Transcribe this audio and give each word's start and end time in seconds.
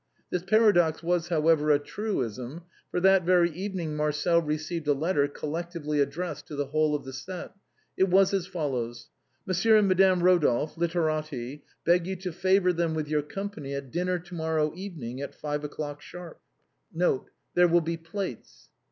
This 0.31 0.41
paradox 0.41 1.03
was, 1.03 1.27
however, 1.27 1.69
a 1.69 1.77
truism, 1.77 2.63
for 2.89 2.99
that 3.01 3.21
very 3.21 3.51
even 3.51 3.79
ing 3.81 3.95
Marcel 3.95 4.41
received 4.41 4.87
a 4.87 4.93
letter 4.93 5.27
collectively 5.27 5.99
addressed 5.99 6.47
to 6.47 6.55
the 6.55 6.65
whole 6.65 6.95
of 6.95 7.05
the 7.05 7.13
set. 7.13 7.51
It 7.95 8.09
was 8.09 8.33
as 8.33 8.47
follows:" 8.47 9.09
Monsieur 9.45 9.75
and 9.77 9.87
Madame 9.87 10.21
Eodolphe, 10.21 10.75
literati, 10.75 11.61
beg 11.85 12.07
you 12.07 12.15
to 12.15 12.31
favor 12.33 12.73
them 12.73 12.95
with 12.95 13.09
your 13.09 13.21
company 13.21 13.75
at 13.75 13.91
dinner 13.91 14.17
to 14.17 14.33
morrow 14.33 14.71
even 14.75 15.03
ing 15.03 15.21
at 15.21 15.35
five 15.35 15.63
o'clock 15.63 16.01
sharp." 16.01 16.39
N. 16.99 17.17
B.— 17.17 17.23
There 17.53 17.67
will 17.67 17.81
be 17.81 17.97
plates." 17.97 18.69